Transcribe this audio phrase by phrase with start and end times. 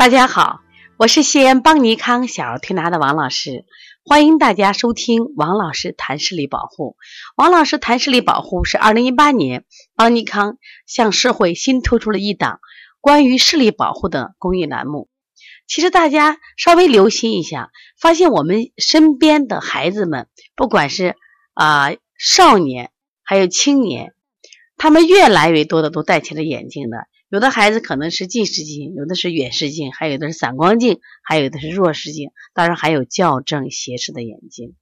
[0.00, 0.60] 大家好，
[0.96, 3.66] 我是西安邦尼康小儿推拿的王老师，
[4.02, 6.96] 欢迎大家收听王老师谈视力保护。
[7.36, 10.56] 王老师谈视力保护是二零一八年邦尼康
[10.86, 12.60] 向社会新推出了一档
[13.02, 15.10] 关于视力保护的公益栏目。
[15.66, 17.70] 其实大家稍微留心一下，
[18.00, 21.14] 发现我们身边的孩子们，不管是
[21.52, 22.90] 啊少年
[23.22, 24.14] 还有青年，
[24.78, 27.06] 他们越来越多的都戴起了眼镜的。
[27.30, 34.74] 有的孩子可能是近视镜，有的是远视镜，还有的是散光镜，还有的是弱视镜，当然还有校正斜视的眼镜。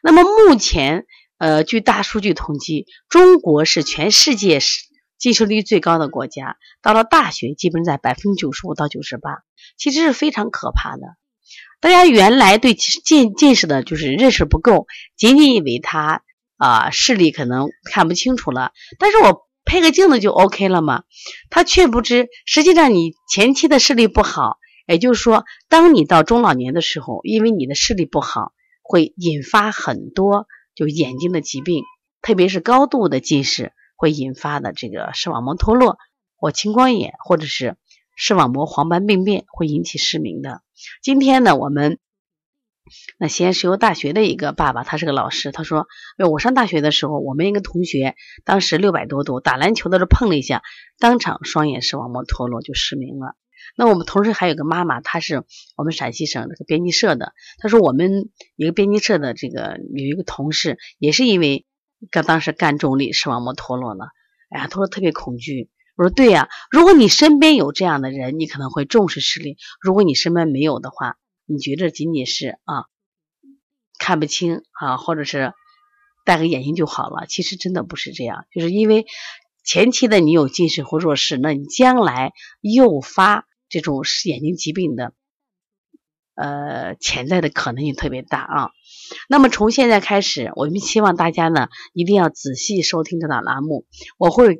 [0.00, 1.06] 那么目前，
[1.38, 4.84] 呃，据大数据统计，中国是全世界是
[5.18, 6.56] 近视率最高的国家。
[6.82, 9.42] 到了大学，基本在百分之九十五到九十八，
[9.76, 11.02] 其实是非常可怕的。
[11.80, 14.86] 大家原来对近近视的就是认识不够，
[15.16, 16.22] 仅仅以为他
[16.58, 18.70] 啊视力可能看不清楚了，
[19.00, 19.45] 但是我。
[19.66, 21.02] 配个镜子就 OK 了吗？
[21.50, 31.84] 他却不知，实际上你前期的视力不好，也就是说，当你到中老年的时候，因为你的视力不好，会引发很多就眼睛的疾病，
[32.22, 35.98] 特别是高度的近视会引发的这个视网膜脱落
[36.36, 37.76] 或青光眼，或者是
[38.16, 40.62] 视网膜黄斑病变，会引起失明的。
[41.02, 41.98] 今天呢，我们。
[43.18, 45.52] 那西安石油大学的一个爸爸，他是个老师。
[45.52, 45.86] 他说
[46.30, 50.62] ：“我上大学的时候，我们一个同学当时六百多度，打篮球的时候碰了一下，
[50.98, 53.34] 当场双眼视网膜脱落，就失明了。”
[53.76, 55.44] 那我们同时还有个妈妈，她是
[55.76, 57.32] 我们陕西省这个编辑社的。
[57.58, 61.66] 她说：“我们一个编辑社的这个有一个同事，也是因为
[62.10, 64.10] 刚当时干重力，视网膜脱落了。
[64.50, 65.70] 哎呀，他说特别恐惧。
[65.96, 71.16] 我说对呀，如果你身边有这样的人，你可能会重视视力；如果你身边没有的话，
[71.46, 72.84] 你觉得仅仅是啊
[73.98, 75.52] 看不清啊，或者是
[76.24, 77.26] 戴个眼镜就好了？
[77.26, 79.06] 其实真的不是这样，就是因为
[79.64, 85.12] 前期的你有近视或弱视，那你将来诱发这种眼睛疾病的
[86.34, 88.70] 呃潜在的可能性特别大啊。
[89.28, 93.86] 那么从现在开始，我们希望大家呢一定要仔细收听这档栏目，
[94.18, 94.58] 我会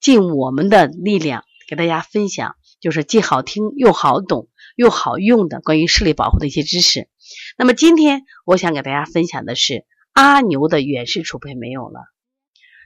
[0.00, 4.48] 尽我们的力量给大家分享，就是既好听又好懂。
[4.76, 7.08] 又好用的关于视力保护的一些知识。
[7.56, 12.00] 那么今天我想给大家分享的是阿牛的远视储备没有了。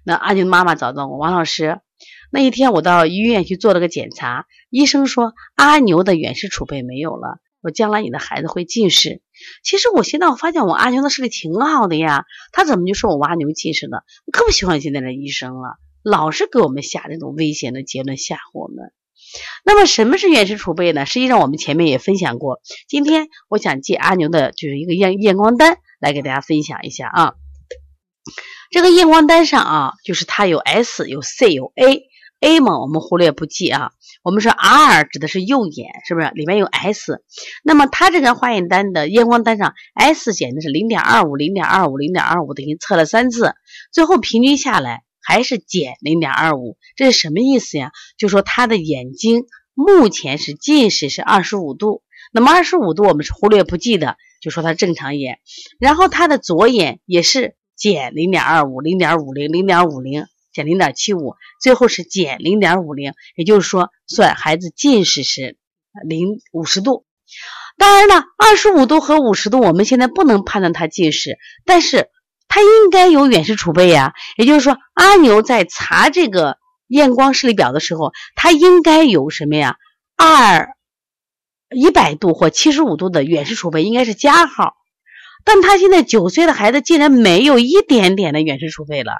[0.04, 1.80] 那阿牛的妈妈找到我，王老师，
[2.30, 9.20] 那一天我到医院去做了个检查，医生说阿牛的远视储备没有了，我将来你的孩子会近视。
[9.64, 14.04] 其实我现在我发现我阿牛的视力挺好的呀，他怎么就说我阿牛近视了？
[14.26, 18.92] 我可不喜欢现在的医生了，老是给我们下这种危险的结论吓唬我们。
[19.64, 21.06] 那么什么是远视储备呢？
[21.06, 22.60] 实际上我们前面也分享过。
[22.88, 27.34] 今天我想借阿牛的就是一个验验光单来给大家分享一下啊。
[28.70, 33.92] 这个验光单上啊，就是它有 S 有 C 有 A，A 嘛我们忽略不计啊。
[34.22, 36.30] 我们说 R 指的是右眼，是不是？
[36.34, 37.22] 里面有 S。
[37.62, 43.54] 那么它这个化验单的验光单上 S 显的是零点二五零点二五零点二五，等于测了三次，
[43.92, 45.05] 最后平均下来。
[45.26, 47.90] 还是减零点二五，这是什么意思呀？
[48.16, 49.44] 就说他的眼睛
[49.74, 55.40] 目前是近视是二十五度，那么二十五度我们是忽略不计的，就说他正常眼。
[55.80, 65.56] 然后他的左眼也是减零点二五，零点五零，零点五零减零点七五，最后是减零点五零，也就是说算孩子近视是
[66.06, 67.04] 零五十度。
[67.76, 72.10] 当然了，二十五度和五十度我们现在不能判断他近视，但是。
[72.56, 76.56] 他应该有远视储备呀，也就是说，阿牛在查这个
[76.86, 79.76] 验光视力表的时候，他应该有什么呀？
[80.16, 80.70] 二
[81.68, 84.72] 一百度或七十五度的远视储备应该是加号，
[85.44, 89.12] 但他现在九岁的孩子竟然没有一点点的远视储备了。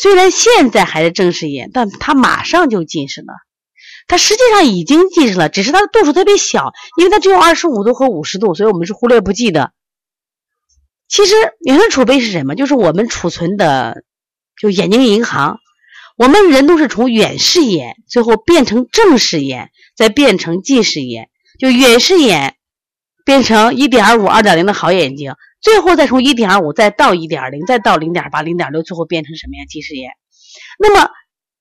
[0.00, 3.32] 虽然现在还是正视眼，但他马上就近视了。
[4.06, 9.72] 他实际上已经近视了，只是他的度数特别小，因为他只有二十五度和五十度，所以我们是忽略不计的。
[11.12, 12.54] 其实远视储备是什么？
[12.54, 14.02] 就是我们储存的，
[14.58, 15.58] 就眼睛银行。
[16.16, 21.28] 我们人都是从远视眼，最后变成正视眼，再变成近视眼。
[21.58, 22.56] 就远视眼
[23.26, 29.66] 变成一点五、二点零的好眼睛，最后再从一点五再到一点零，再到零点八、零点六，最后变成什么呀？
[29.68, 30.12] 近视眼。
[30.78, 31.10] 那么，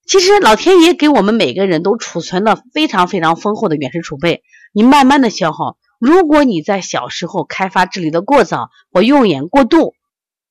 [0.07, 5.75] 其实老天爷给我们每个人都储存了非常非常丰厚的远视储备，你慢慢的消耗。
[6.01, 9.94] 如果你在小时候开发智力的过早或用眼过度，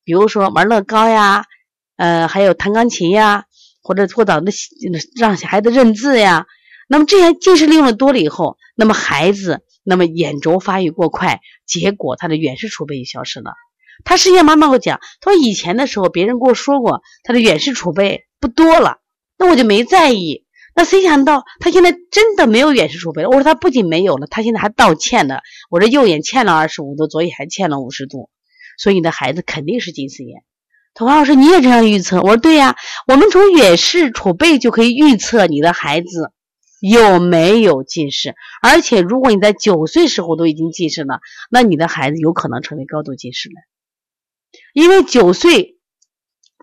[0.05, 1.43] 比如说玩乐高呀，
[1.97, 3.43] 呃，还有弹钢琴呀，
[3.83, 4.53] 或者过早的
[5.13, 6.47] 让小孩子认字呀，
[6.87, 13.51] 那么这些近视利用的多了以后，那么孩子那么眼轴发育过快，结果他的远视储备就消失了。
[14.05, 18.99] 他实际上妈妈会讲，他说以前的时候别人跟我说过他的远视储备不多了，
[19.37, 20.45] 那我就没在意。
[20.73, 23.29] 那谁想到他现在真的没有远视储备了？
[23.29, 25.39] 我说他不仅没有了，他现在还倒欠呢。
[25.69, 28.29] 我这右眼欠了二十五度，左眼还欠了五十度，
[28.77, 30.43] 所以你的孩子肯定是近视眼。
[30.93, 32.21] 他王老师你也这样预测？
[32.21, 36.31] 我说对呀，我们从远视储备就可以预测你的孩子
[36.79, 38.33] 有没有近视。
[38.61, 41.19] 而且如果你在九岁时候都已经近视了，
[41.49, 43.55] 那你的孩子有可能成为高度近视了，
[44.73, 45.77] 因为九岁。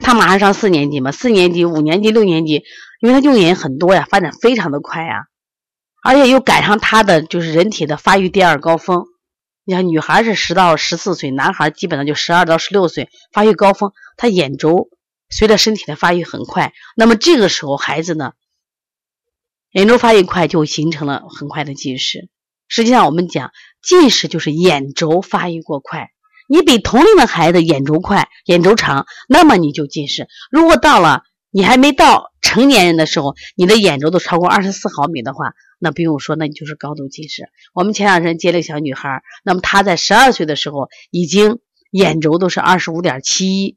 [0.01, 2.65] 他马上上四年级嘛，四年级、五年级、六年级，
[3.01, 5.27] 因为他用眼很多呀，发展非常的快呀，
[6.03, 9.05] 而且又赶上他的就是人体的发育第二高峰。
[9.65, 14.89] 你看，女孩是十到十四岁，男孩基本上就十二到十六岁发育高峰，他眼轴
[15.29, 16.73] 随着身体的发育很快。
[16.97, 18.33] 那么这个时候孩子呢，
[19.73, 22.31] 眼轴发育快就形成了很快的近视。
[22.67, 23.51] 实际上我们讲
[23.83, 26.11] 近视就是眼轴发育过快。
[26.49, 30.27] 你比同龄的孩子眼轴快、眼轴长，那么你就近视。
[30.51, 37.51] 如果到了你还没到成年人的时候，你的眼轴都超过二十四毫米的话，那不用说，那你就是高度近视。
[37.75, 41.59] 我们前两天接了个小女孩，那么她在十二岁的时候已经
[41.91, 43.77] 眼轴都是二十五点七一，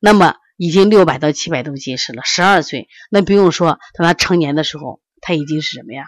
[0.00, 2.22] 那么已经六百到七百度近视了。
[2.24, 6.04] 十二岁，那不用说，等她成年的时候，她已经是什么呀？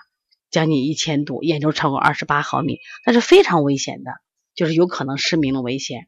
[0.50, 4.10] 将近一千度，眼轴超过二十八毫米，那是非常危险的。
[4.54, 6.06] 就是有可能失明的危险，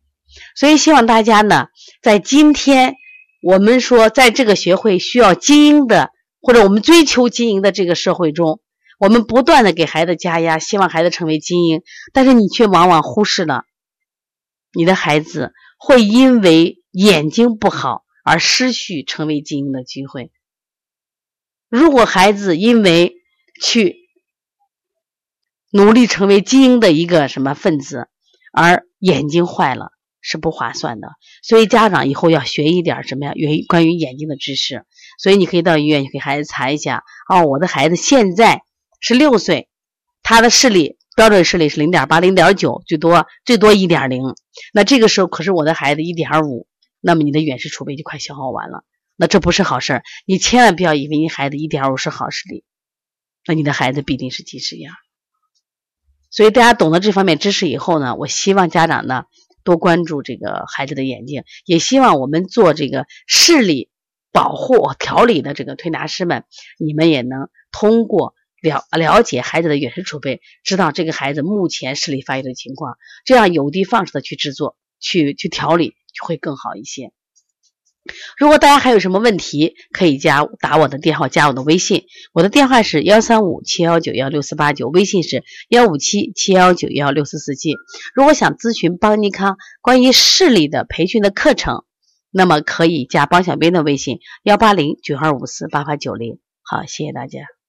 [0.56, 1.68] 所以希望大家呢，
[2.02, 2.96] 在今天
[3.42, 6.10] 我们说在这个学会需要精英的，
[6.40, 8.60] 或者我们追求精英的这个社会中，
[8.98, 13.64] 我们不断的给孩子加压，希望孩子成为精英，但是你却往往忽视了
[14.72, 20.30] 你的孩子会因为眼睛不好而失去成为精英的机会。
[21.68, 23.16] 如果孩子因为
[23.62, 23.96] 去
[25.70, 28.08] 努力成为精英的一个什么分子，
[28.52, 29.90] 而眼睛坏了
[30.20, 31.08] 是不划算的，
[31.42, 33.32] 所以家长以后要学一点什么呀？
[33.32, 34.84] 关于关于眼睛的知识。
[35.18, 37.02] 所以你可以到医院给孩子查一下。
[37.28, 38.62] 哦，我的孩子现在
[39.00, 39.68] 是六岁，
[40.22, 44.22] 他的视力标准视力是零点八、零点九，最多最多一点零。
[44.72, 46.66] 那这个时候可是我的孩子一点五，
[47.00, 48.84] 那么你的远视储备就快消耗完了。
[49.16, 52.64] 那这不是好事儿，你千万不要以为你孩子一点五是好视力，
[53.46, 54.90] 那你的孩子必定是近视眼。
[56.32, 59.26] 所以大家懂得这方面知识以后呢，我希望家长呢
[59.62, 63.90] 多关注这个孩子的眼睛，也希望我们做这个视力
[64.32, 66.44] 保护调理的这个推拿师们，
[66.78, 72.96] 你们也能通过了了解孩子的远视储备，知道这个孩子目前视力发育的情况，
[73.26, 77.12] 这样有的放矢的去制作、去去调理，就会更好一些。
[78.36, 82.04] 如果大家还有什么问题，可以加打我的电话，加我的微信。
[82.32, 87.74] 我的电话是幺三五七幺九幺六四八九，微信是幺五七七幺九幺六四四七。
[88.14, 91.84] 如果想咨询邦尼康关于视力的培训的课程，
[92.30, 96.38] 那么可以加邦小兵的微信幺八零九二五四八八九零。
[96.62, 97.61] 好，谢谢大家。